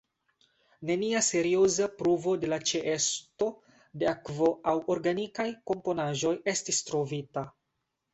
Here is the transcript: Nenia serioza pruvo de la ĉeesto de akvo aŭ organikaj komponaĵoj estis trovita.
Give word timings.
Nenia 0.89 1.19
serioza 1.25 1.87
pruvo 1.99 2.33
de 2.43 2.47
la 2.53 2.57
ĉeesto 2.69 3.49
de 4.03 4.07
akvo 4.13 4.47
aŭ 4.71 4.73
organikaj 4.95 5.47
komponaĵoj 5.73 6.33
estis 6.55 6.81
trovita. 6.89 7.45